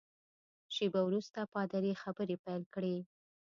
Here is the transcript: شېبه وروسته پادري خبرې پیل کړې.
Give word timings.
شېبه 0.75 1.01
وروسته 1.05 1.39
پادري 1.53 1.93
خبرې 2.03 2.35
پیل 2.43 2.63
کړې. 2.73 2.95